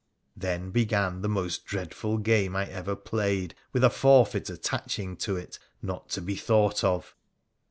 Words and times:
Then 0.35 0.71
began 0.71 1.21
the 1.21 1.29
most 1.29 1.63
dreadful 1.63 2.17
game 2.17 2.55
I 2.55 2.65
ever 2.65 2.95
played, 2.95 3.53
with 3.71 3.83
a 3.83 3.91
forfeit 3.91 4.49
attaching 4.49 5.15
to 5.17 5.35
it 5.37 5.59
not 5.79 6.09
to 6.09 6.23
be 6.23 6.35
thought 6.35 6.83
of. 6.83 7.15